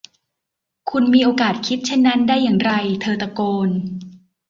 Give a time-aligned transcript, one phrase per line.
[0.89, 3.69] คุณมีโอกาสคิดเช่นนั้นได้อย่างไร เธอตะโกน